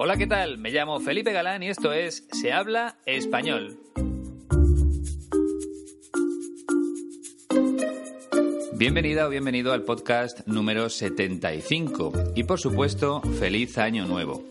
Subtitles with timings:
[0.00, 0.58] Hola, ¿qué tal?
[0.58, 3.80] Me llamo Felipe Galán y esto es Se habla español.
[8.74, 14.44] Bienvenida o bienvenido al podcast número 75 y por supuesto, feliz año nuevo.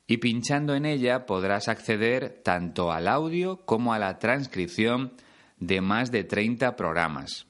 [0.09, 5.13] y pinchando en ella podrás acceder tanto al audio como a la transcripción
[5.59, 7.45] de más de 30 programas.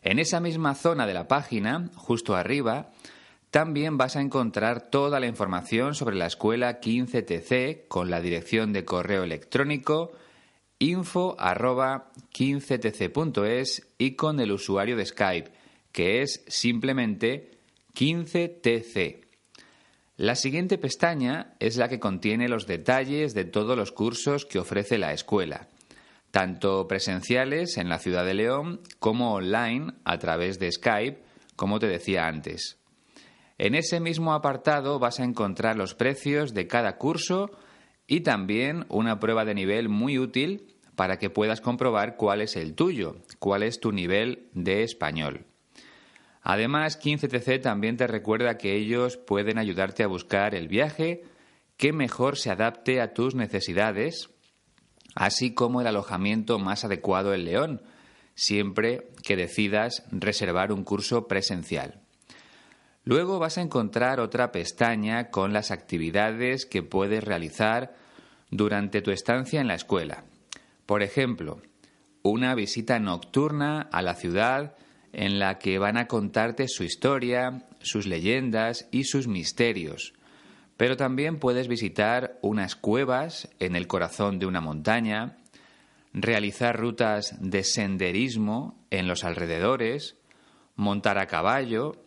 [0.00, 2.92] En esa misma zona de la página, justo arriba,
[3.50, 8.86] también vas a encontrar toda la información sobre la escuela 15TC con la dirección de
[8.86, 10.12] correo electrónico
[10.78, 15.52] info 15tc.es y con el usuario de Skype,
[15.92, 17.50] que es simplemente
[17.94, 19.23] 15tc.
[20.16, 24.98] La siguiente pestaña es la que contiene los detalles de todos los cursos que ofrece
[24.98, 25.68] la escuela
[26.34, 31.22] tanto presenciales en la ciudad de León como online a través de Skype,
[31.54, 32.80] como te decía antes.
[33.56, 37.52] En ese mismo apartado vas a encontrar los precios de cada curso
[38.08, 42.74] y también una prueba de nivel muy útil para que puedas comprobar cuál es el
[42.74, 45.46] tuyo, cuál es tu nivel de español.
[46.44, 51.24] Además, 15TC también te recuerda que ellos pueden ayudarte a buscar el viaje
[51.78, 54.30] que mejor se adapte a tus necesidades
[55.14, 57.82] así como el alojamiento más adecuado en León,
[58.34, 62.00] siempre que decidas reservar un curso presencial.
[63.04, 67.94] Luego vas a encontrar otra pestaña con las actividades que puedes realizar
[68.50, 70.24] durante tu estancia en la escuela.
[70.86, 71.60] Por ejemplo,
[72.22, 74.74] una visita nocturna a la ciudad
[75.14, 80.14] en la que van a contarte su historia, sus leyendas y sus misterios,
[80.76, 85.38] pero también puedes visitar unas cuevas en el corazón de una montaña,
[86.12, 90.16] realizar rutas de senderismo en los alrededores,
[90.76, 92.04] montar a caballo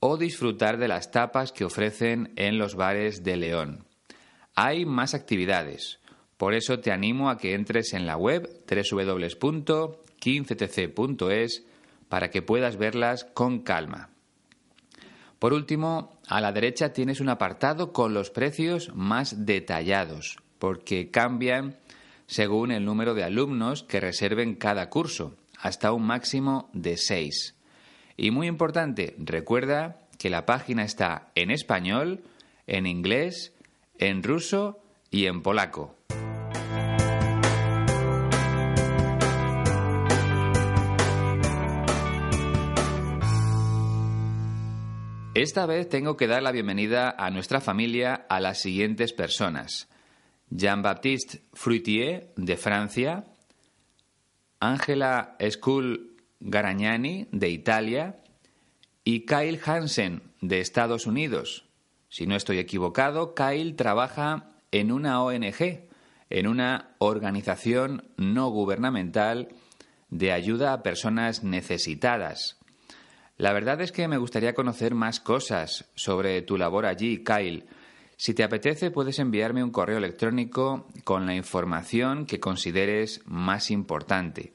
[0.00, 3.84] o disfrutar de las tapas que ofrecen en los bares de León.
[4.54, 6.00] Hay más actividades,
[6.36, 11.65] por eso te animo a que entres en la web www.15tc.es
[12.08, 14.10] para que puedas verlas con calma.
[15.38, 21.76] Por último, a la derecha tienes un apartado con los precios más detallados, porque cambian
[22.26, 27.54] según el número de alumnos que reserven cada curso, hasta un máximo de seis.
[28.16, 32.24] Y muy importante, recuerda que la página está en español,
[32.66, 33.52] en inglés,
[33.98, 34.80] en ruso
[35.10, 35.95] y en polaco.
[45.36, 49.86] Esta vez tengo que dar la bienvenida a nuestra familia a las siguientes personas.
[50.48, 53.26] Jean-Baptiste Fruitier, de Francia,
[54.60, 58.16] Angela Skull Garagnani, de Italia,
[59.04, 61.66] y Kyle Hansen, de Estados Unidos.
[62.08, 65.86] Si no estoy equivocado, Kyle trabaja en una ONG,
[66.30, 69.48] en una organización no gubernamental
[70.08, 72.55] de ayuda a personas necesitadas.
[73.38, 77.66] La verdad es que me gustaría conocer más cosas sobre tu labor allí, Kyle.
[78.16, 84.54] Si te apetece, puedes enviarme un correo electrónico con la información que consideres más importante.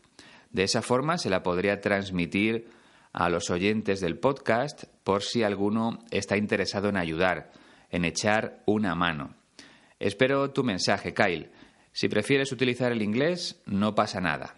[0.50, 2.70] De esa forma se la podría transmitir
[3.14, 7.52] a los oyentes del podcast por si alguno está interesado en ayudar,
[7.92, 9.36] en echar una mano.
[10.00, 11.52] Espero tu mensaje, Kyle.
[11.92, 14.56] Si prefieres utilizar el inglés, no pasa nada.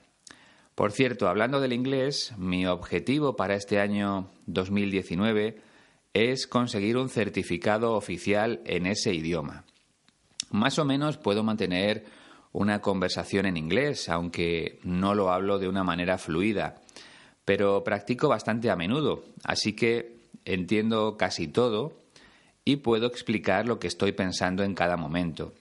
[0.75, 5.61] Por cierto, hablando del inglés, mi objetivo para este año 2019
[6.13, 9.65] es conseguir un certificado oficial en ese idioma.
[10.49, 12.05] Más o menos puedo mantener
[12.53, 16.81] una conversación en inglés, aunque no lo hablo de una manera fluida,
[17.45, 21.93] pero practico bastante a menudo, así que entiendo casi todo
[22.65, 25.53] y puedo explicar lo que estoy pensando en cada momento.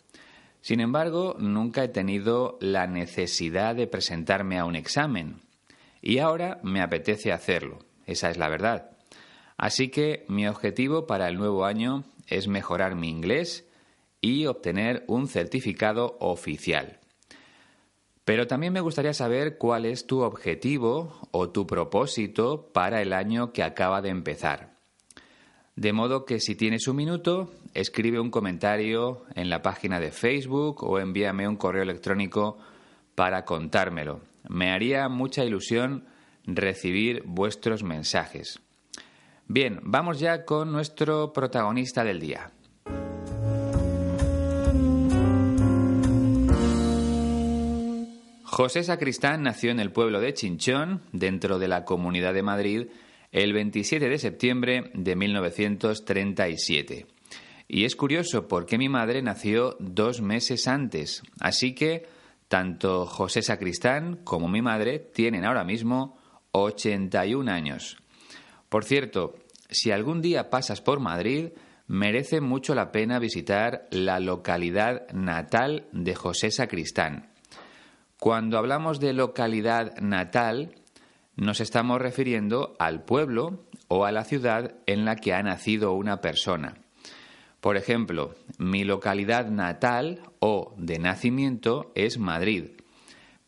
[0.62, 5.42] Sin embargo, nunca he tenido la necesidad de presentarme a un examen
[6.00, 8.90] y ahora me apetece hacerlo, esa es la verdad.
[9.56, 13.68] Así que mi objetivo para el nuevo año es mejorar mi inglés
[14.20, 17.00] y obtener un certificado oficial.
[18.24, 23.52] Pero también me gustaría saber cuál es tu objetivo o tu propósito para el año
[23.52, 24.71] que acaba de empezar.
[25.76, 30.84] De modo que si tienes un minuto, escribe un comentario en la página de Facebook
[30.84, 32.58] o envíame un correo electrónico
[33.14, 34.20] para contármelo.
[34.48, 36.04] Me haría mucha ilusión
[36.44, 38.60] recibir vuestros mensajes.
[39.48, 42.50] Bien, vamos ya con nuestro protagonista del día.
[48.44, 52.88] José Sacristán nació en el pueblo de Chinchón, dentro de la Comunidad de Madrid,
[53.32, 57.06] el 27 de septiembre de 1937.
[57.66, 62.06] Y es curioso porque mi madre nació dos meses antes, así que
[62.48, 66.18] tanto José Sacristán como mi madre tienen ahora mismo
[66.52, 67.96] 81 años.
[68.68, 69.34] Por cierto,
[69.70, 71.48] si algún día pasas por Madrid,
[71.86, 77.30] merece mucho la pena visitar la localidad natal de José Sacristán.
[78.18, 80.74] Cuando hablamos de localidad natal,
[81.42, 86.20] nos estamos refiriendo al pueblo o a la ciudad en la que ha nacido una
[86.20, 86.78] persona.
[87.60, 92.70] Por ejemplo, mi localidad natal o de nacimiento es Madrid,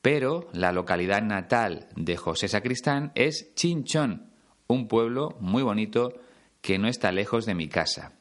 [0.02, 4.30] pero la localidad natal de José Sacristán es Chinchón,
[4.66, 6.14] un pueblo muy bonito
[6.60, 8.12] que no está lejos de mi casa.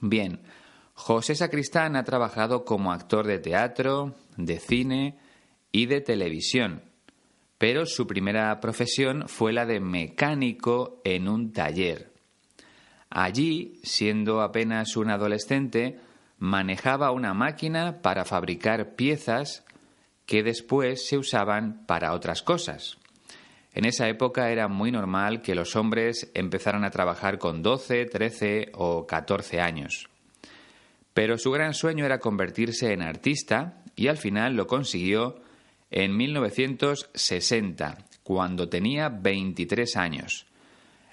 [0.00, 0.40] Bien,
[0.94, 5.18] José Sacristán ha trabajado como actor de teatro, de cine
[5.72, 6.85] y de televisión
[7.58, 12.12] pero su primera profesión fue la de mecánico en un taller.
[13.08, 15.98] Allí, siendo apenas un adolescente,
[16.38, 19.64] manejaba una máquina para fabricar piezas
[20.26, 22.98] que después se usaban para otras cosas.
[23.72, 28.72] En esa época era muy normal que los hombres empezaran a trabajar con 12, 13
[28.74, 30.08] o 14 años.
[31.14, 35.40] Pero su gran sueño era convertirse en artista y al final lo consiguió
[35.90, 40.46] en 1960, cuando tenía 23 años.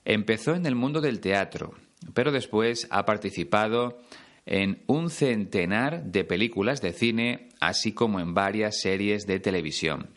[0.05, 1.73] Empezó en el mundo del teatro,
[2.13, 3.99] pero después ha participado
[4.45, 10.09] en un centenar de películas de cine, así como en varias series de televisión.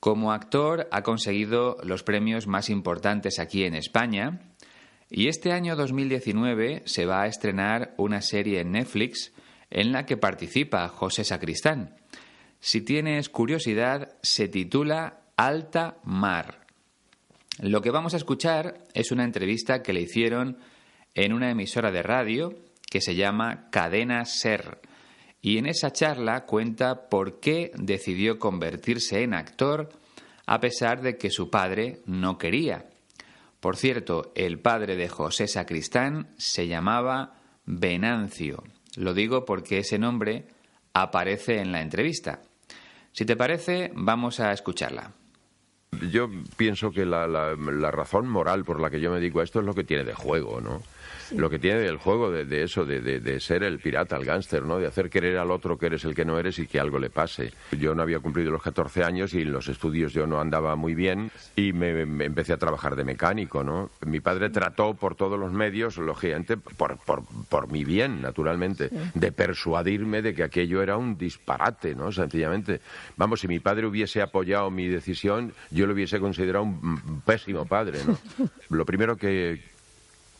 [0.00, 4.40] Como actor ha conseguido los premios más importantes aquí en España
[5.10, 9.32] y este año 2019 se va a estrenar una serie en Netflix
[9.70, 11.96] en la que participa José Sacristán.
[12.60, 16.66] Si tienes curiosidad, se titula Alta Mar.
[17.60, 20.58] Lo que vamos a escuchar es una entrevista que le hicieron
[21.14, 22.54] en una emisora de radio
[22.90, 24.80] que se llama Cadena Ser.
[25.40, 29.88] Y en esa charla cuenta por qué decidió convertirse en actor
[30.46, 32.86] a pesar de que su padre no quería.
[33.60, 37.34] Por cierto, el padre de José Sacristán se llamaba
[37.66, 38.62] Venancio.
[38.96, 40.46] Lo digo porque ese nombre
[40.92, 42.40] aparece en la entrevista.
[43.18, 45.10] Si te parece, vamos a escucharla.
[46.12, 47.26] Yo pienso que la,
[47.90, 50.14] razón moral por la que yo me dedico a esto es lo que tiene de
[50.14, 50.84] juego, ¿no?
[51.36, 54.78] Lo que tiene el juego de, eso, de, de, ser el pirata, el gángster, ¿no?
[54.78, 57.10] De hacer querer al otro que eres el que no eres y que algo le
[57.10, 57.52] pase.
[57.72, 60.94] Yo no había cumplido los 14 años y en los estudios yo no andaba muy
[60.94, 63.90] bien y me, empecé a trabajar de mecánico, ¿no?
[64.06, 69.32] Mi padre trató por todos los medios, lógicamente, por, por, por mi bien, naturalmente, de
[69.32, 72.12] persuadirme de que aquello era un disparate, ¿no?
[72.12, 72.80] Sencillamente.
[73.16, 78.00] Vamos, si mi padre hubiese apoyado mi decisión, yo lo hubiese considerado un pésimo padre,
[78.06, 78.18] ¿no?
[78.70, 79.60] Lo primero que,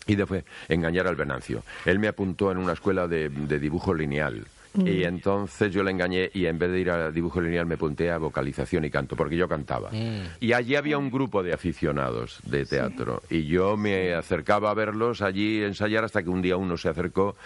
[0.08, 1.62] hice fue engañar al Venancio.
[1.84, 4.44] Él me apuntó en una escuela de, dibujo lineal.
[4.74, 4.86] Mm.
[4.86, 8.10] Y entonces yo le engañé y en vez de ir a dibujo lineal me apunté
[8.10, 9.90] a vocalización y canto, porque yo cantaba.
[9.90, 10.26] Mm.
[10.40, 13.22] Y allí había un grupo de aficionados de teatro.
[13.30, 17.36] Y yo me acercaba a verlos allí ensayar hasta que un día uno se acercó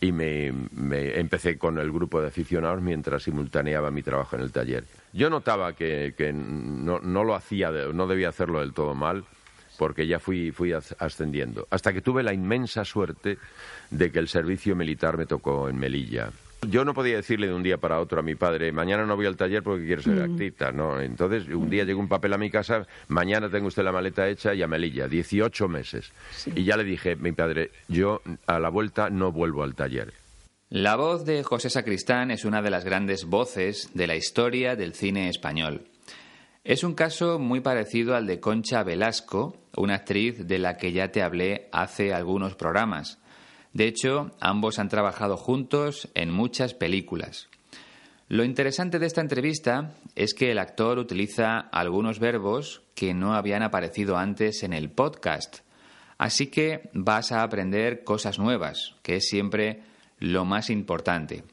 [0.00, 0.52] y me,
[1.18, 4.84] empecé con el grupo de aficionados mientras simultaneaba mi trabajo en el taller.
[5.12, 9.24] Yo notaba que, no, no, lo hacía, no debía hacerlo del todo mal,
[9.78, 11.66] porque ya fui, fui ascendiendo.
[11.70, 13.38] Hasta que tuve la inmensa suerte
[13.90, 16.30] de que el servicio militar me tocó en Melilla.
[16.66, 19.26] Yo no podía decirle de un día para otro a mi padre, mañana no voy
[19.26, 20.32] al taller porque quiero ser mm.
[20.32, 21.00] actita, ¿no?
[21.00, 24.52] Entonces, un día llegó un papel a mi casa, mañana tengo usted la maleta hecha
[24.54, 26.10] y a Melilla, 18 meses.
[26.56, 30.12] Y ya le dije, mi padre, yo a la vuelta no vuelvo al taller.
[30.70, 34.94] La voz de José Sacristán es una de las grandes voces de la historia del
[34.94, 35.82] cine español.
[36.68, 41.10] Es un caso muy parecido al de Concha Velasco, una actriz de la que ya
[41.10, 43.18] te hablé hace algunos programas.
[43.72, 47.48] De hecho, ambos han trabajado juntos en muchas películas.
[48.28, 53.62] Lo interesante de esta entrevista es que el actor utiliza algunos verbos que no habían
[53.62, 55.60] aparecido antes en el podcast.
[56.18, 59.84] Así que vas a aprender cosas nuevas, que es siempre
[60.18, 61.44] lo más importante.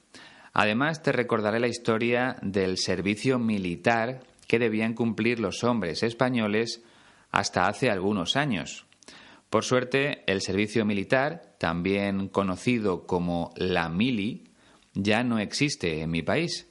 [0.51, 6.84] Además, te recordaré la historia del servicio militar que debían cumplir los hombres españoles
[7.32, 8.86] hasta hace algunos años.
[9.50, 14.46] Por suerte, el servicio militar, también conocido como la mili,
[14.94, 16.68] ya no existe en mi país,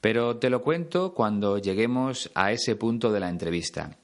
[0.00, 3.96] pero te lo cuento cuando lleguemos a ese punto de la entrevista.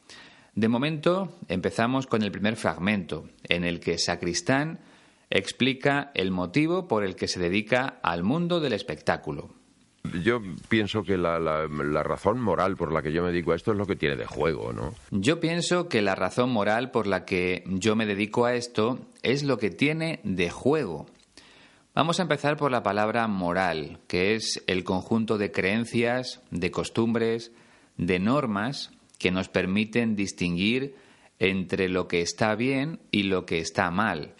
[0.55, 4.81] De momento, empezamos con el primer fragmento, en el que Sacristán
[5.29, 9.56] explica el motivo por el que se dedica al mundo del espectáculo.
[10.23, 11.39] Yo pienso que la,
[12.03, 14.27] razón moral por la que yo me dedico a esto es lo que tiene de
[14.27, 14.95] juego, ¿no?
[15.11, 19.43] Yo pienso que la razón moral por la que yo me dedico a esto es
[19.43, 21.07] lo que tiene de juego.
[21.95, 27.53] Vamos a empezar por la palabra moral, que es el conjunto de creencias, de costumbres,
[27.97, 30.95] de normas que nos permiten distinguir
[31.39, 34.35] entre lo que está bien y lo que está mal.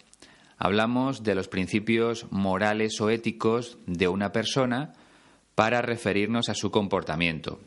[0.57, 4.93] Hablamos de los principios morales o éticos de una persona
[5.57, 7.59] para referirnos a su comportamiento.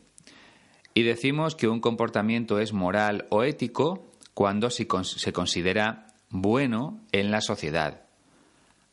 [0.93, 7.41] Y decimos que un comportamiento es moral o ético cuando se considera bueno en la
[7.41, 8.03] sociedad.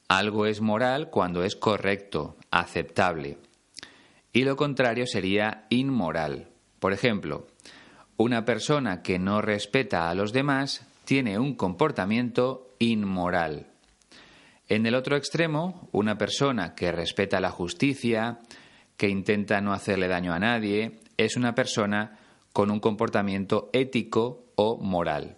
[0.08, 3.38] Algo es moral cuando es correcto, aceptable.
[4.32, 6.48] Y lo contrario sería inmoral.
[6.80, 7.46] Por ejemplo,
[8.16, 13.68] una persona que no respeta a los demás tiene un comportamiento inmoral.
[14.68, 18.40] En el otro extremo, una persona que respeta la justicia,
[18.98, 22.18] que intenta no hacerle daño a nadie, es una persona
[22.52, 25.36] con un comportamiento ético o moral.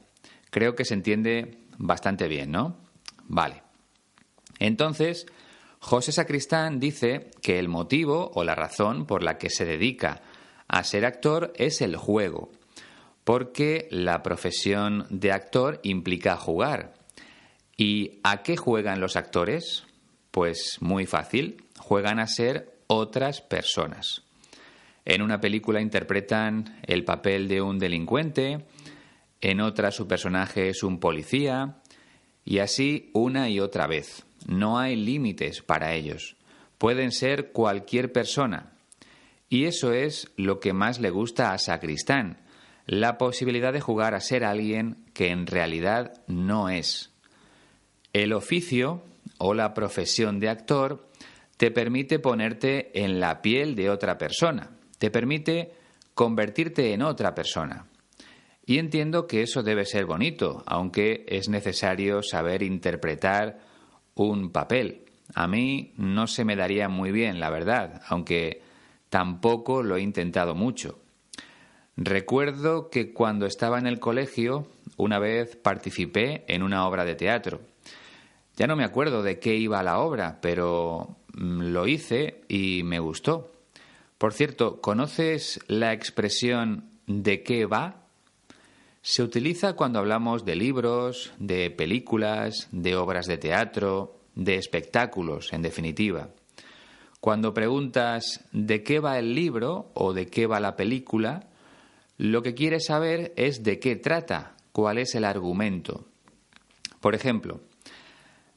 [0.51, 2.79] Creo que se entiende bastante bien, ¿no?
[3.29, 3.63] Vale.
[4.59, 5.27] Entonces,
[5.79, 10.23] José Sacristán dice que el motivo o la razón por la que se dedica
[10.67, 12.51] a ser actor es el juego,
[13.25, 16.95] porque la profesión de actor implica jugar.
[17.77, 19.85] ¿Y a qué juegan los actores?
[20.31, 24.25] Pues muy fácil, juegan a ser otras personas.
[25.05, 28.67] En una película interpretan el papel de un delincuente,
[29.41, 31.77] en otra su personaje es un policía,
[32.45, 34.27] y así una y otra vez.
[34.49, 36.37] No hay límites para ellos.
[36.79, 38.73] Pueden ser cualquier persona.
[39.49, 42.39] Y eso es lo que más le gusta a Sacristán,
[42.87, 47.13] la posibilidad de jugar a ser alguien que en realidad no es.
[48.13, 49.05] El oficio
[49.39, 51.10] o la profesión de actor
[51.61, 55.75] te permite ponerte en la piel de otra persona, te permite
[56.15, 57.85] convertirte en otra persona.
[58.65, 63.59] Y entiendo que eso debe ser bonito, aunque es necesario saber interpretar
[64.15, 65.05] un papel.
[65.35, 68.63] A mí no se me daría muy bien, la verdad, aunque
[69.11, 70.99] tampoco lo he intentado mucho.
[71.95, 77.61] Recuerdo que cuando estaba en el colegio, una vez participé en una obra de teatro.
[78.61, 82.99] Ya no me acuerdo de qué iba la obra, pero Mm, lo hice y me
[82.99, 83.53] gustó.
[84.19, 88.05] Por cierto, ¿conoces la expresión de qué va?
[89.03, 95.63] Se utiliza cuando hablamos de libros, de películas, de obras de teatro, de espectáculos, en
[95.63, 96.29] definitiva.
[97.21, 101.49] Cuando preguntas de qué va el libro o de qué va la película,
[102.19, 106.07] lo que quieres saber es de qué trata, cuál es el argumento.
[107.01, 107.61] Por ejemplo,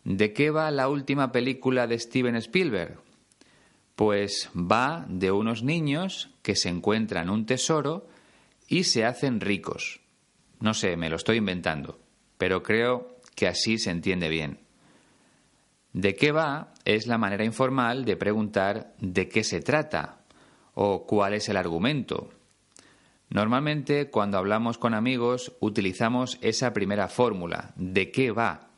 [0.03, 2.99] ¿de qué va la última película de Steven Spielberg?
[3.95, 8.07] Pues va de unos niños que se encuentran un tesoro
[8.67, 10.01] y se hacen ricos.
[10.59, 11.99] No sé, me lo estoy inventando,
[12.37, 14.59] pero creo que así se entiende bien.
[15.91, 16.73] ¿De qué va?
[16.85, 20.19] es la manera informal de preguntar de qué se trata
[20.73, 22.29] o cuál es el argumento.
[23.29, 28.69] Normalmente cuando hablamos con amigos utilizamos esa primera fórmula, ¿de qué va?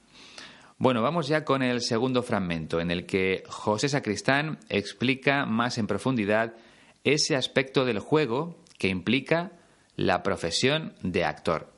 [0.78, 5.88] Bueno, vamos ya con el segundo fragmento, en el que José Sacristán explica más en
[5.88, 6.54] profundidad
[7.06, 9.54] ese aspecto del juego que implica
[9.96, 11.72] la profesión de actor.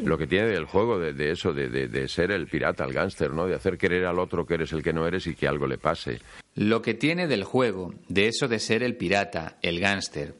[0.00, 3.46] Lo que tiene del juego, de, eso, de, de, ser el pirata, el gángster, ¿no?
[3.46, 5.78] De hacer creer al otro que eres el que no eres y que algo le
[5.78, 6.18] pase.
[6.56, 10.34] Lo que tiene del juego, de eso de ser el pirata, el gángster.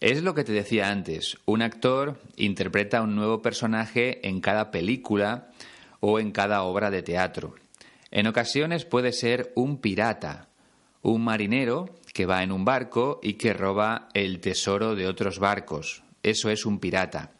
[0.00, 5.48] Es lo que te decía antes, un actor interpreta un nuevo personaje en cada película
[6.02, 7.54] o en cada obra de teatro.
[8.10, 10.48] En ocasiones puede ser un pirata,
[11.00, 16.02] un marinero que va en un barco y que roba el tesoro de otros barcos.
[16.22, 17.30] Eso es un pirata.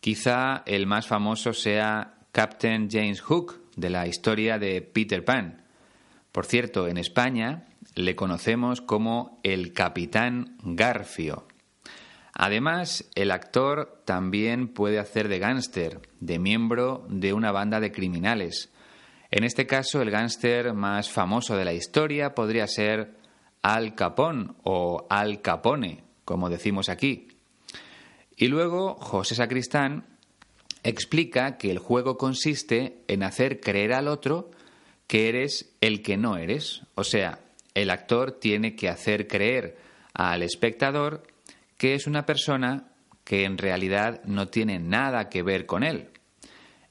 [0.00, 5.62] Quizá el más famoso sea Captain James Hook, de la historia de Peter Pan.
[6.30, 11.46] Por cierto, en España le conocemos como el Capitán Garfio.
[12.34, 18.70] Además, el actor también puede hacer de gángster, de miembro de una banda de criminales.
[19.30, 23.16] En este caso, el gángster más famoso de la historia podría ser
[23.60, 27.28] Al Capone o Al Capone, como decimos aquí.
[28.36, 30.06] Y luego José Sacristán
[30.82, 34.50] explica que el juego consiste en hacer creer al otro
[35.06, 36.82] que eres el que no eres.
[36.94, 37.40] O sea,
[37.74, 39.76] el actor tiene que hacer creer
[40.14, 41.22] al espectador
[41.82, 42.92] que es una persona
[43.24, 46.10] que en realidad no tiene nada que ver con él.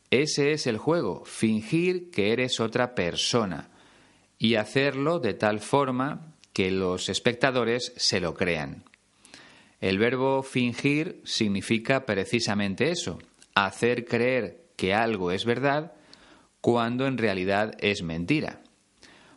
[0.10, 3.70] Ese es el juego, fingir que eres otra persona
[4.38, 8.84] y hacerlo de tal forma que los espectadores se lo crean.
[9.80, 13.18] El verbo fingir significa precisamente eso,
[13.56, 15.94] hacer creer que algo es verdad
[16.60, 18.62] cuando en realidad es mentira.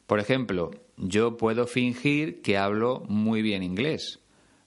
[0.09, 4.19] Por ejemplo, yo puedo fingir que hablo muy bien inglés.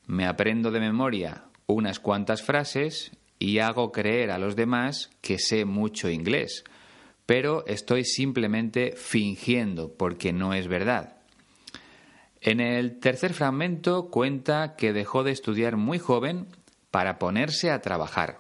[0.08, 5.66] Me aprendo de memoria unas cuantas frases y hago creer a los demás que sé
[5.66, 6.64] mucho inglés,
[7.26, 11.18] pero estoy simplemente fingiendo porque no es verdad.
[12.42, 16.48] En el tercer fragmento cuenta que dejó de estudiar muy joven
[16.92, 18.40] para ponerse a trabajar.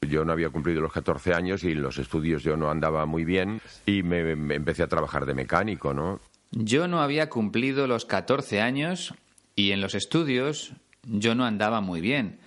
[0.00, 3.24] Yo no había cumplido los 14 años y en los estudios yo no andaba muy
[3.24, 6.20] bien y me, empecé a trabajar de mecánico, ¿no?
[6.50, 9.14] Yo no había cumplido los 14 años
[9.56, 10.74] y en los estudios
[11.06, 12.38] yo no andaba muy bien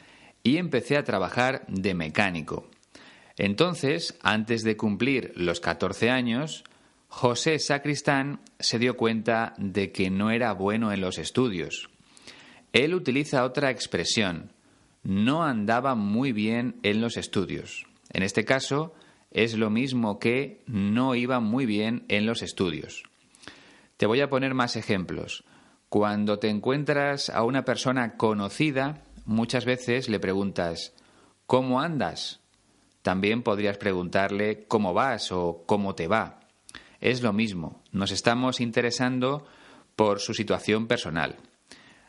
[0.43, 2.69] y empecé a trabajar de mecánico.
[3.37, 6.63] Entonces, antes de cumplir los 14 años,
[7.07, 11.89] José Sacristán se dio cuenta de que no era bueno en los estudios.
[12.73, 14.51] Él utiliza otra expresión,
[15.03, 17.85] no andaba muy bien en los estudios.
[18.11, 18.93] En este caso,
[19.31, 23.03] es lo mismo que no iba muy bien en los estudios.
[23.97, 25.43] Te voy a poner más ejemplos.
[25.89, 30.93] Cuando te encuentras a una persona conocida, muchas veces le preguntas
[31.45, 32.41] ¿Cómo andas?
[33.03, 35.31] También podrías preguntarle ¿Cómo vas?
[35.31, 36.41] o ¿Cómo te va?
[36.99, 39.47] Es lo mismo, nos estamos interesando
[39.95, 41.37] por su situación personal.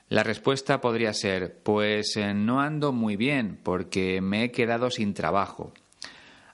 [0.09, 5.15] La respuesta podría ser, pues eh, no ando muy bien porque me he quedado sin
[5.15, 5.73] trabajo.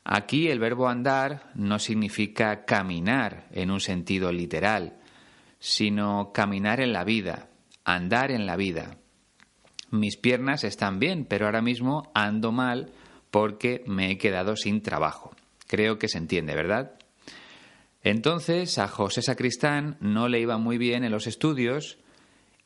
[0.05, 4.99] Aquí el verbo andar no significa caminar en un sentido literal,
[5.65, 7.49] sino caminar en la vida,
[7.87, 8.99] andar en la vida.
[9.91, 12.93] Mis piernas están bien, pero ahora mismo ando mal
[13.31, 15.35] porque me he quedado sin trabajo.
[15.67, 16.99] Creo que se entiende, ¿verdad?
[18.03, 21.97] Entonces a José Sacristán no le iba muy bien en los estudios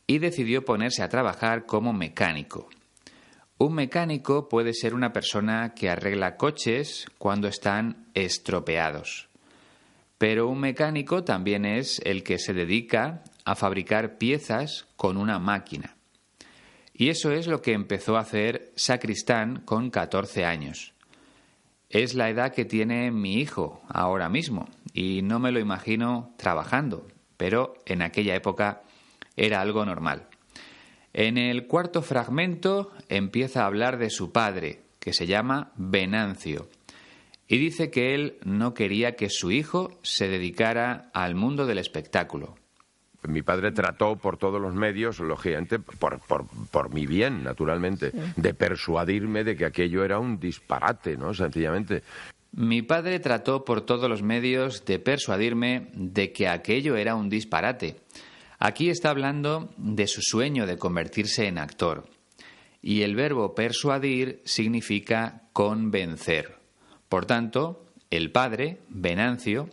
[0.08, 2.68] y decidió ponerse a trabajar como mecánico.
[3.58, 9.27] Un mecánico puede ser una persona que arregla coches cuando están estropeados.
[10.18, 15.96] Pero un mecánico también es el que se dedica a fabricar piezas con una máquina.
[16.92, 20.92] Y eso es lo que empezó a hacer Sacristán con 14 años.
[21.88, 27.07] Es la edad que tiene mi hijo ahora mismo y no me lo imagino trabajando,
[27.37, 28.83] pero en aquella época
[29.37, 30.26] era algo normal.
[31.12, 36.68] En el cuarto fragmento empieza a hablar de su padre, que se llama Venancio,
[37.48, 42.56] y dice que él no quería que su hijo se dedicara al mundo del espectáculo.
[43.26, 48.54] Mi padre trató por todos los medios, lógicamente, por, por, por mi bien, naturalmente, de
[48.54, 51.34] persuadirme de que aquello era un disparate, ¿no?
[51.34, 52.02] Sencillamente.
[52.52, 57.96] Mi padre trató por todos los medios de persuadirme de que aquello era un disparate.
[58.58, 62.08] Aquí está hablando de su sueño de convertirse en actor.
[62.80, 66.57] Y el verbo persuadir significa convencer.
[67.08, 69.68] Por tanto, el padre, Venancio,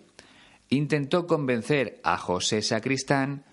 [0.70, 3.44] intentó convencer a José Sacristán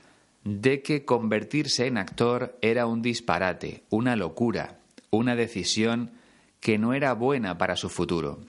[0.44, 4.78] de que convertirse en actor era un disparate, una locura,
[5.10, 6.12] una decisión
[6.60, 8.40] que no era buena para su futuro.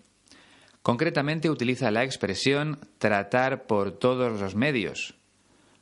[0.82, 5.16] Concretamente utiliza la expresión tratar por todos los medios.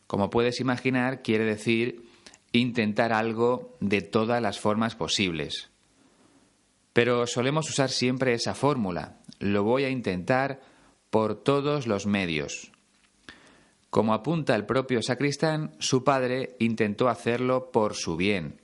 [0.08, 2.06] Como puedes imaginar, quiere decir
[2.52, 5.70] intentar algo de todas las formas posibles.
[6.94, 9.18] Pero solemos usar siempre esa fórmula.
[9.42, 10.62] Lo voy a intentar
[11.10, 12.72] por todos los medios.
[13.90, 18.62] Como apunta el propio sacristán, su padre intentó hacerlo por su bien,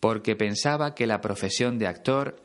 [0.00, 2.42] porque pensaba que la profesión de actor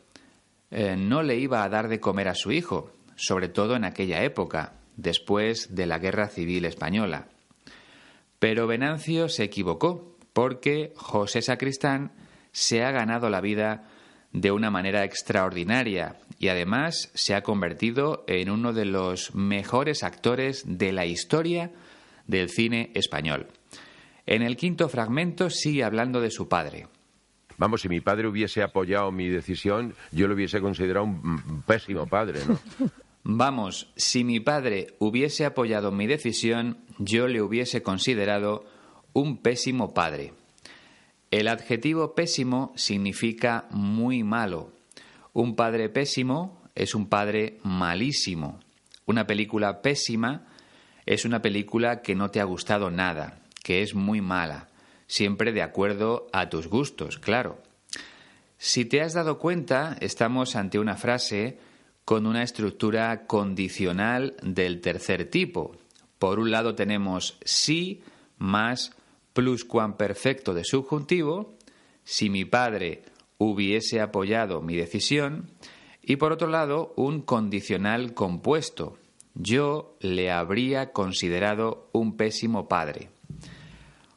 [0.69, 4.23] eh, no le iba a dar de comer a su hijo, sobre todo en aquella
[4.23, 7.27] época, después de la Guerra Civil Española.
[8.37, 12.11] Pero Venancio se equivocó, porque José Sacristán
[12.51, 13.89] se ha ganado la vida
[14.35, 20.63] de una manera extraordinaria y además se ha convertido en uno de los mejores actores
[20.67, 21.71] de la historia
[22.27, 23.47] del cine español.
[24.25, 26.87] En el quinto fragmento sigue hablando de su padre.
[27.57, 32.41] Vamos, si mi padre hubiese apoyado mi decisión, yo lo hubiese considerado un pésimo padre,
[32.45, 32.59] ¿no?
[33.27, 38.65] Vamos, si mi padre hubiese apoyado mi decisión, yo le hubiese considerado
[39.13, 40.33] un pésimo padre.
[41.35, 44.71] El adjetivo pésimo significa muy malo.
[45.33, 48.61] Un padre pésimo es un padre malísimo.
[49.05, 50.47] Una película pésima
[51.05, 54.69] es una película que no te ha gustado nada, que es muy mala,
[55.07, 57.61] siempre de acuerdo a tus gustos, claro.
[58.57, 61.59] Si te has dado cuenta, estamos ante una frase
[62.05, 65.75] con una estructura condicional del tercer tipo.
[66.17, 68.03] Por un lado tenemos sí
[68.37, 68.94] más
[69.35, 71.57] pluscuamperfecto de subjuntivo,
[72.05, 73.03] si mi padre
[73.37, 75.51] hubiese apoyado mi decisión,
[76.01, 78.97] y por otro lado un condicional compuesto,
[79.33, 83.09] yo le habría considerado un pésimo padre.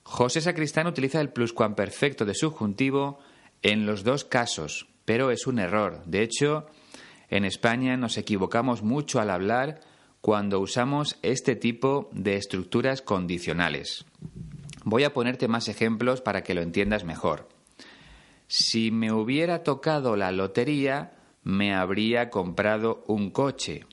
[0.04, 3.18] José Sacristán utiliza el pluscuamperfecto de subjuntivo
[3.62, 6.00] en los dos casos, pero es un error.
[6.06, 6.66] De hecho,
[7.28, 9.80] en España nos equivocamos mucho al hablar
[10.20, 14.06] cuando usamos este tipo de estructuras condicionales.
[14.90, 17.46] Voy a ponerte más ejemplos para que lo entiendas mejor.
[18.46, 23.84] Si me hubiera tocado la lotería, me habría comprado un coche.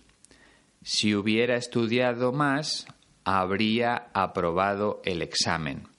[0.83, 2.87] Si hubiera estudiado más,
[3.25, 5.89] habría aprobado el examen.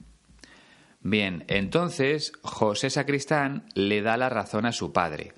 [1.03, 5.35] Bien, entonces José Sacristán le da la razón a su padre,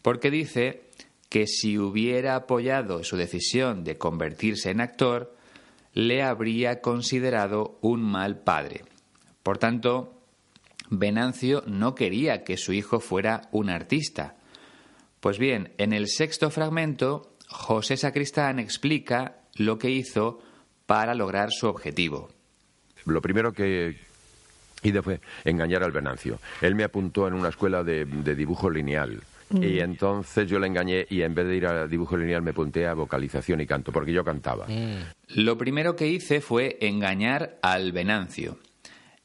[0.00, 0.88] porque dice
[1.28, 5.36] que si hubiera apoyado su decisión de convertirse en actor,
[5.92, 8.93] le habría considerado un mal padre.
[9.44, 10.20] Por tanto,
[10.90, 14.36] Venancio no quería que su hijo fuera un artista.
[15.20, 20.40] Pues bien, en el sexto fragmento José Sacristán explica lo que hizo
[20.86, 22.30] para lograr su objetivo.
[23.04, 23.96] Lo primero que
[24.82, 26.38] hice fue engañar al Venancio.
[26.62, 29.22] Él me apuntó en una escuela de, dibujo lineal.
[29.50, 29.62] Mm.
[29.62, 32.86] Y entonces yo le engañé y en vez de ir a dibujo lineal me apunté
[32.86, 34.66] a vocalización y canto, porque yo cantaba.
[34.66, 35.02] Mm.
[35.36, 38.56] Lo primero que hice fue engañar al Venancio.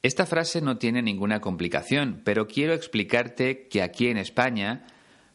[0.01, 4.85] Esta frase no tiene ninguna complicación, pero quiero explicarte que aquí en España,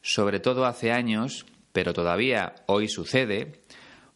[0.01, 3.61] sobre todo hace años, pero todavía hoy sucede,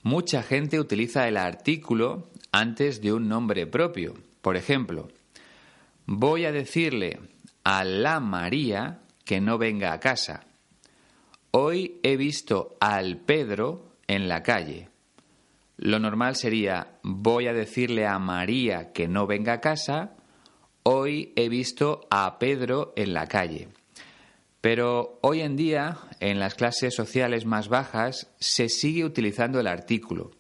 [0.03, 4.15] mucha gente utiliza el artículo antes de un nombre propio.
[4.41, 5.09] Por ejemplo,
[6.07, 7.19] voy a decirle
[7.65, 10.47] a la María que no venga a casa.
[11.51, 14.89] Hoy he visto al Pedro en la calle.
[15.77, 20.17] Lo normal sería voy a decirle a María que no venga a casa.
[20.91, 23.69] Hoy he visto a Pedro en la calle.
[24.63, 30.31] Pero hoy en día, en las clases sociales más bajas, se sigue utilizando el artículo.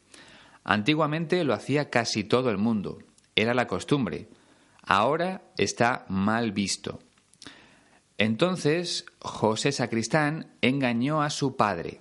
[0.64, 2.96] Antiguamente lo hacía casi todo el mundo,
[3.36, 4.30] era la costumbre.
[4.80, 6.98] Ahora está mal visto.
[8.16, 12.00] Entonces José Sacristán engañó a su padre.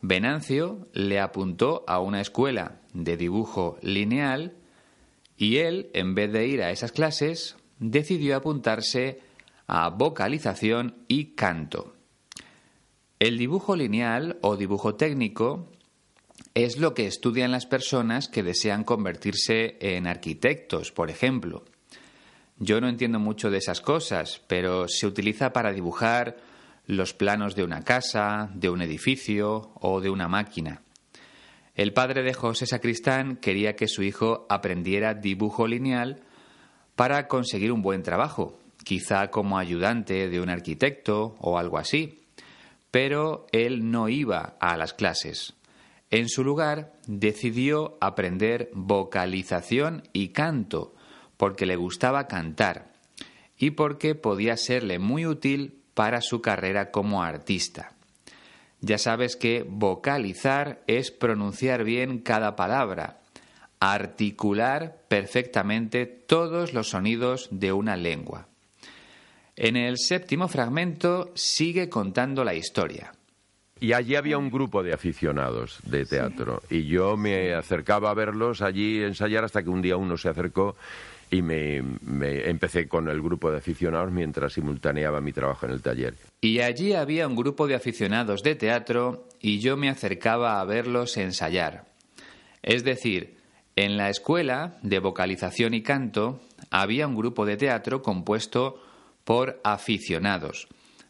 [0.00, 4.54] Venancio le apuntó a una escuela de dibujo lineal
[5.38, 9.20] y él, en vez de ir a esas clases, decidió apuntarse
[9.68, 11.94] a vocalización y canto.
[13.20, 15.70] El dibujo lineal o dibujo técnico
[16.54, 21.64] es lo que estudian las personas que desean convertirse en arquitectos, por ejemplo.
[22.58, 26.36] Yo no entiendo mucho de esas cosas, pero se utiliza para dibujar
[26.86, 30.82] los planos de una casa, de un edificio o de una máquina.
[31.78, 36.24] El padre de José Sacristán quería que su hijo aprendiera dibujo lineal
[36.96, 42.24] para conseguir un buen trabajo, quizá como ayudante de un arquitecto o algo así.
[42.90, 45.54] Pero él no iba a las clases.
[46.10, 50.96] En su lugar, decidió aprender vocalización y canto,
[51.36, 52.90] porque le gustaba cantar
[53.56, 57.94] y porque podía serle muy útil para su carrera como artista.
[58.80, 63.20] Ya sabes que vocalizar es pronunciar bien cada palabra,
[63.80, 68.46] articular perfectamente todos los sonidos de una lengua.
[69.56, 73.12] En el séptimo fragmento sigue contando la historia.
[73.80, 78.60] Y allí había un grupo de aficionados de teatro y yo me acercaba a verlos
[78.60, 80.76] allí ensayar hasta que un día uno se acercó
[81.30, 86.14] y me, empecé con el grupo de aficionados mientras simultaneaba mi trabajo en el taller.
[86.40, 91.16] Y allí había un grupo de aficionados de teatro y yo me acercaba a verlos
[91.16, 91.84] ensayar.
[92.62, 93.36] Es decir,
[93.76, 98.82] en la escuela de vocalización y canto había un grupo de teatro compuesto
[99.24, 100.68] por aficionados,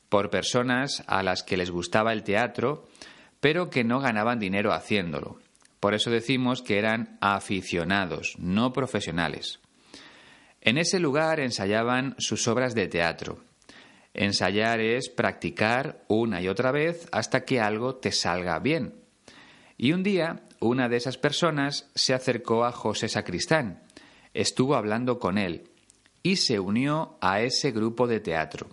[0.08, 2.86] por personas a las que les gustaba el teatro,
[3.40, 5.38] pero que no ganaban dinero haciéndolo.
[5.80, 9.60] Por eso decimos que eran aficionados, no profesionales.
[10.60, 13.44] En ese lugar ensayaban sus obras de teatro.
[14.14, 18.94] Ensayar es practicar una y otra vez hasta que algo te salga bien.
[19.76, 23.82] Y un día, una de esas personas se acercó a José Sacristán,
[24.34, 25.70] estuvo hablando con él
[26.22, 28.68] y se unió a ese grupo de teatro.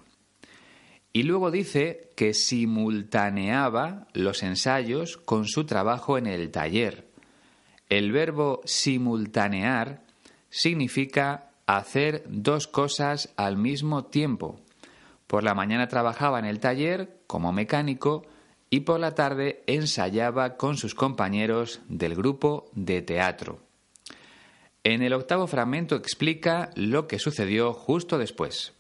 [1.13, 7.08] Y luego dice que simultaneaba los ensayos con su trabajo en el taller.
[7.88, 10.02] El verbo simultanear
[10.50, 14.60] significa hacer dos cosas al mismo tiempo.
[15.28, 18.25] Por la mañana trabajaba en el taller como mecánico
[18.69, 23.60] y por la tarde ensayaba con sus compañeros del grupo de teatro.
[24.84, 28.73] En el octavo fragmento explica lo que sucedió justo después.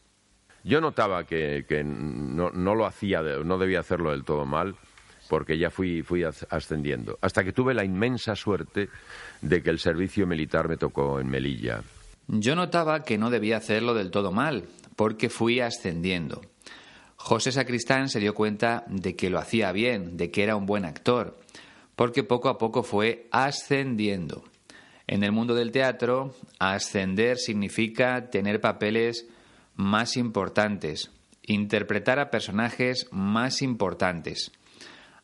[0.63, 4.75] Yo notaba que, no, lo hacía, no debía hacerlo del todo mal,
[5.29, 8.89] porque ya fui, fui ascendiendo, hasta que tuve la inmensa suerte
[9.41, 11.81] de que el servicio militar me tocó en Melilla.
[12.27, 16.41] Yo notaba que no debía hacerlo del todo mal, porque fui ascendiendo.
[17.15, 20.85] José Sacristán se dio cuenta de que lo hacía bien, de que era un buen
[20.85, 21.37] actor,
[21.95, 24.43] porque poco a poco fue ascendiendo.
[25.07, 29.27] En el mundo del teatro, ascender significa tener papeles
[29.75, 31.11] más importantes,
[31.43, 34.51] interpretar a personajes más importantes.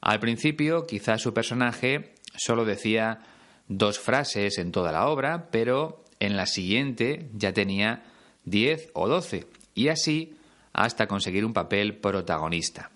[0.01, 3.21] Al principio, quizás su personaje solo decía
[3.67, 8.03] dos frases en toda la obra, pero en la siguiente ya tenía
[8.45, 10.35] 10 o 12, y así
[10.71, 12.91] hasta conseguir un papel protagonista.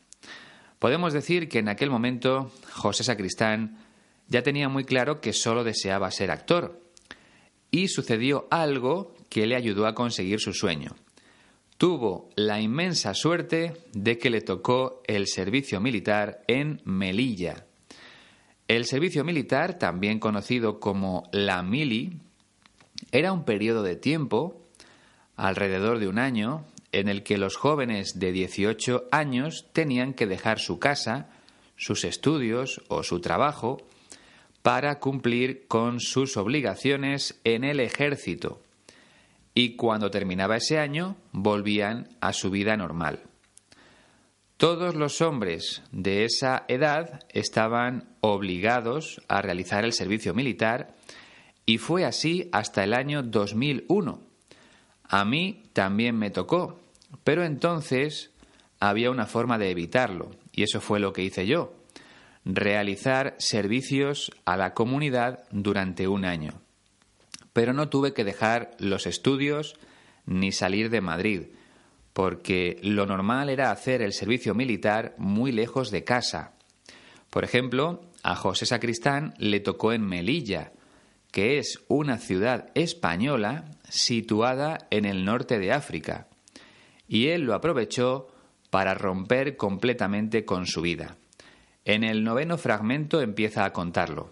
[0.79, 3.79] Podemos decir que en aquel momento José Sacristán
[4.27, 6.81] ya tenía muy claro que solo deseaba ser actor,
[7.71, 10.95] y sucedió algo que le ayudó a conseguir su sueño.
[11.77, 17.65] Tuvo la inmensa suerte de que le tocó el servicio militar en Melilla.
[18.67, 22.19] El servicio militar, también conocido como la mili,
[23.17, 24.61] era un periodo de tiempo,
[25.37, 30.59] alrededor de un año, en el que los jóvenes de 18 años tenían que dejar
[30.59, 31.29] su casa,
[31.77, 33.77] sus estudios o su trabajo
[34.61, 38.61] para cumplir con sus obligaciones en el ejército.
[39.53, 43.21] Y cuando terminaba ese año, volvían a su vida normal.
[44.57, 50.95] Todos los hombres de esa edad estaban obligados a realizar el servicio militar
[51.65, 54.21] y fue así hasta el año 2001.
[55.03, 56.79] A mí también me tocó,
[57.23, 58.31] pero entonces
[58.79, 61.73] había una forma de evitarlo, y eso fue lo que hice yo,
[62.43, 66.61] realizar servicios a la comunidad durante un año.
[67.53, 69.75] Pero no tuve que dejar los estudios
[70.25, 71.43] ni salir de Madrid,
[72.13, 76.53] porque lo normal era hacer el servicio militar muy lejos de casa.
[77.29, 80.71] Por ejemplo, a José Sacristán le tocó en Melilla,
[81.35, 86.29] que es una ciudad española situada en el norte de África,
[87.09, 88.29] y él lo aprovechó
[88.69, 91.17] para romper completamente con su vida.
[91.83, 94.31] En el noveno fragmento empieza a contarlo.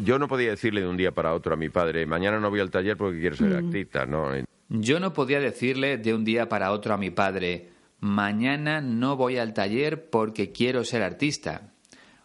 [0.00, 2.60] Yo no podía decirle de un día para otro a mi padre, mañana no voy
[2.60, 3.66] al taller porque quiero ser mm.
[3.66, 4.28] artista, ¿no?
[4.68, 9.38] Yo no podía decirle de un día para otro a mi padre, mañana no voy
[9.38, 11.72] al taller porque quiero ser artista.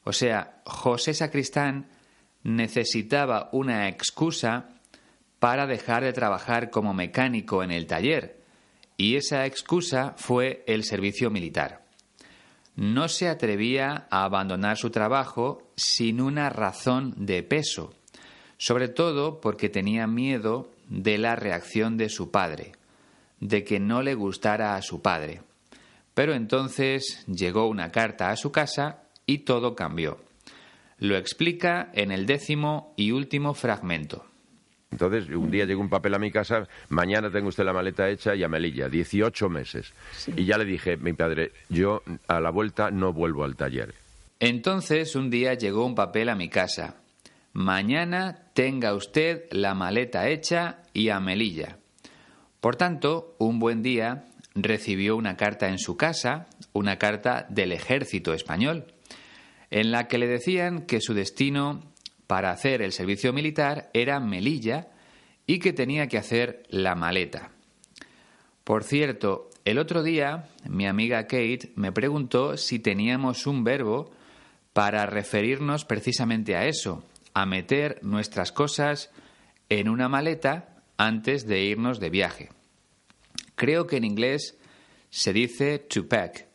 [0.04, 1.88] O sea, José Sacristán
[2.44, 4.70] necesitaba una excusa
[5.40, 8.40] para dejar de trabajar como mecánico en el taller,
[8.98, 11.86] y esa excusa fue el servicio militar.
[12.76, 17.94] No se atrevía a abandonar su trabajo sin una razón de peso,
[18.58, 22.74] sobre todo porque tenía miedo de la reacción de su padre,
[23.40, 25.42] de que no le gustara a su padre.
[26.14, 30.29] Pero entonces llegó una carta a su casa y todo cambió.
[31.00, 34.26] Lo explica en el décimo y último fragmento.
[34.92, 38.36] Entonces, un día llegó un papel a mi casa, mañana tengo usted la maleta hecha
[38.36, 39.94] y a Melilla, 18 meses.
[40.36, 43.94] Y ya le dije, mi padre, yo a la vuelta no vuelvo al taller.
[44.40, 46.96] Entonces, un día llegó un papel a mi casa.
[47.54, 51.78] Mañana tenga usted la maleta hecha y a Melilla.
[52.60, 58.34] Por tanto, un buen día recibió una carta en su casa, una carta del ejército
[58.34, 58.86] español,
[59.72, 61.82] en la que le decían que su destino
[62.28, 64.90] para hacer el servicio militar era Melilla
[65.46, 67.52] y que tenía que hacer la maleta.
[68.64, 74.12] Por cierto, el otro día mi amiga Kate me preguntó si teníamos un verbo
[74.74, 77.04] para referirnos precisamente a eso,
[77.34, 79.12] a meter nuestras cosas
[79.70, 82.50] en una maleta antes de irnos de viaje.
[83.56, 84.58] Creo que en inglés
[85.10, 86.48] se dice to pack.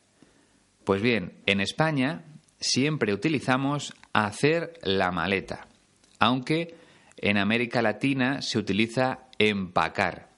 [0.84, 2.24] Pues bien, en España
[2.64, 5.68] siempre utilizamos hacer la maleta,
[6.18, 6.74] aunque
[7.18, 10.30] en América Latina se utiliza empacar.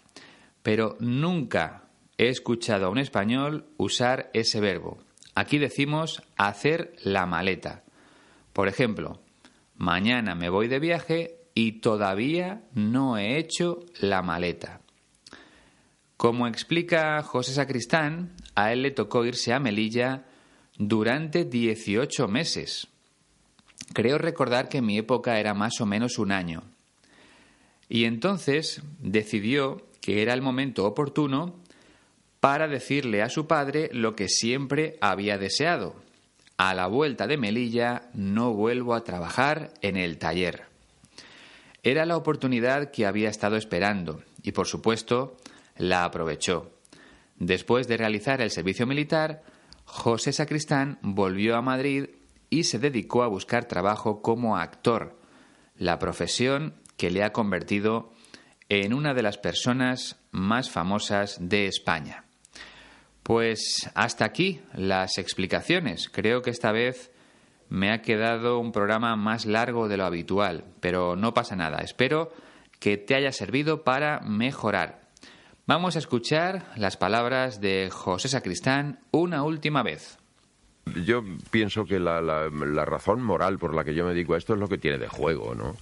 [0.63, 1.85] Pero nunca
[2.19, 4.99] he escuchado a un español usar ese verbo.
[5.37, 7.85] Aquí decimos hacer la maleta.
[8.53, 9.21] Por ejemplo,
[9.77, 14.81] mañana me voy de viaje y todavía no he hecho la maleta.
[16.17, 20.25] Como explica José Sacristán, a él le tocó irse a Melilla
[20.79, 22.89] durante 18 meses.
[23.93, 26.63] Creo recordar que mi época era más o menos un año.
[27.89, 31.55] Y entonces decidió que era el momento oportuno
[32.41, 35.95] para decirle a su padre lo que siempre había deseado.
[36.59, 40.65] A la vuelta de Melilla no vuelvo a trabajar en el taller.
[41.83, 45.37] Era la oportunidad que había estado esperando y, por supuesto,
[45.77, 46.71] la aprovechó.
[47.39, 49.43] Después de realizar el servicio militar,
[49.87, 52.11] José Sacristán volvió a Madrid
[52.51, 55.19] y se dedicó a buscar trabajo como actor,
[55.77, 58.13] la profesión que le ha convertido
[58.69, 62.25] en una de las personas más famosas de España.
[63.23, 66.09] Pues hasta aquí las explicaciones.
[66.09, 67.11] Creo que esta vez
[67.69, 71.79] me ha quedado un programa más largo de lo habitual, pero no pasa nada.
[71.79, 72.33] Espero
[72.79, 75.06] que te haya servido para mejorar.
[75.69, 80.17] Vamos a escuchar las palabras de José Sacristán una última vez.
[81.05, 84.55] Yo pienso que la, la, razón moral por la que yo me dedico a esto
[84.55, 85.75] es lo que tiene de juego, ¿no?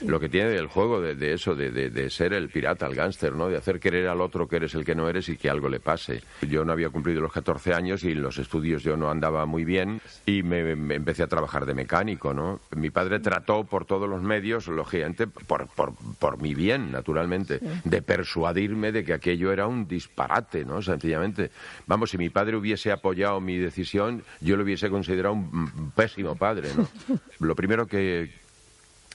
[0.00, 3.48] Lo que tiene el juego de, eso, de, ser el pirata, el gángster, ¿no?
[3.48, 5.80] De hacer querer al otro que eres el que no eres y que algo le
[5.80, 6.22] pase.
[6.42, 9.64] Yo no había cumplido los 14 años y en los estudios yo no andaba muy
[9.64, 12.60] bien y me, empecé a trabajar de mecánico, ¿no?
[12.74, 18.02] Mi padre trató por todos los medios, lógicamente, por, por, por mi bien, naturalmente, de
[18.02, 20.82] persuadirme de que aquello era un disparate, ¿no?
[20.82, 21.50] Sencillamente.
[21.86, 26.68] Vamos, si mi padre hubiese apoyado mi decisión, yo lo hubiese considerado un pésimo padre,
[26.76, 26.88] ¿no?
[27.40, 28.30] Lo primero que,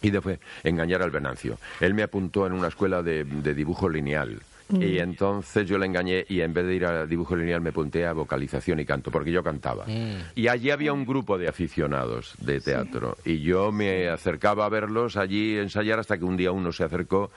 [0.02, 1.58] y fue engañar al Venancio.
[1.80, 4.42] Él me apuntó en una escuela de, dibujo lineal.
[4.70, 4.82] Mm.
[4.82, 8.06] Y entonces yo le engañé y en vez de ir a dibujo lineal me apunté
[8.06, 9.86] a vocalización y canto, porque yo cantaba.
[9.86, 10.32] Mm.
[10.36, 13.18] Y allí había un grupo de aficionados de teatro.
[13.24, 17.32] Y yo me acercaba a verlos allí ensayar hasta que un día uno se acercó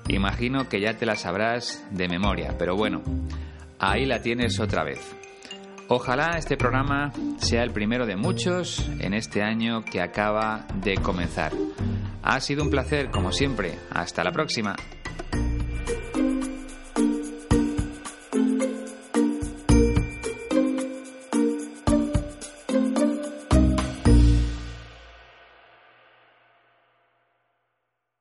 [0.09, 3.01] Imagino que ya te la sabrás de memoria, pero bueno,
[3.79, 4.99] ahí la tienes otra vez.
[5.87, 11.53] Ojalá este programa sea el primero de muchos en este año que acaba de comenzar.
[12.23, 13.77] Ha sido un placer, como siempre.
[13.91, 14.75] Hasta la próxima.